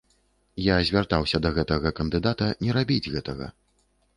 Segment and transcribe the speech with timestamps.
[0.67, 3.53] Я звяртаўся да гэтага кандыдата не рабіць гэтага.